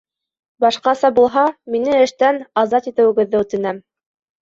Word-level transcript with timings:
Башҡаса 0.65 1.11
булһа, 1.19 1.45
мине 1.75 2.01
эштән 2.07 2.43
азат 2.65 2.91
итеүегеҙҙе 2.95 3.47
үтенәм. 3.47 3.87